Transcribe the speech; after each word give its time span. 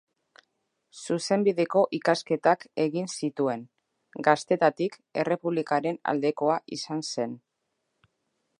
Zuzenbideko 0.99 1.83
ikasketak 1.97 2.65
egin 2.85 3.11
zituen; 3.19 3.67
gaztetatik 4.29 4.97
errepublikaren 5.25 6.01
aldekoa 6.13 6.57
izan 6.79 7.05
zen. 7.13 7.37